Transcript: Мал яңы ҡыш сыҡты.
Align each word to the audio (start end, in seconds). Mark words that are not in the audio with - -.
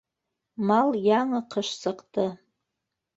Мал 0.69 0.87
яңы 1.07 1.41
ҡыш 1.57 1.69
сыҡты. 1.81 2.25